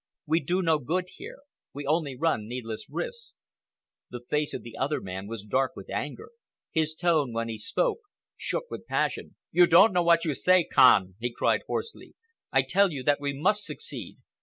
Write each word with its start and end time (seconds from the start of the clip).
We 0.25 0.39
do 0.39 0.63
no 0.63 0.79
good 0.79 1.09
here. 1.17 1.41
We 1.73 1.85
only 1.85 2.15
run 2.15 2.47
needless 2.47 2.89
risks." 2.89 3.35
The 4.09 4.25
face 4.31 4.51
of 4.55 4.63
the 4.63 4.75
other 4.75 4.99
man 4.99 5.27
was 5.27 5.43
dark 5.43 5.75
with 5.75 5.91
anger. 5.91 6.31
His 6.71 6.95
tone, 6.95 7.33
when 7.33 7.49
he 7.49 7.59
spoke, 7.59 7.99
shook 8.35 8.63
with 8.71 8.87
passion. 8.87 9.35
"You 9.51 9.67
don't 9.67 9.93
know 9.93 10.01
what 10.01 10.25
you 10.25 10.33
say, 10.33 10.63
Kahn!" 10.63 11.13
he 11.19 11.31
cried 11.31 11.61
hoarsely. 11.67 12.15
"I 12.51 12.63
tell 12.63 12.91
you 12.91 13.03
that 13.03 13.21
we 13.21 13.31
must 13.31 13.63
succeed. 13.63 14.17